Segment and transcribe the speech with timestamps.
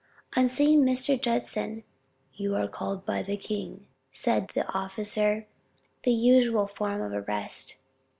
[0.35, 1.21] On seeing Mr.
[1.21, 1.83] Judson
[2.33, 5.45] "You are called by the king," said the officer,
[6.05, 7.75] the usual form of arrest.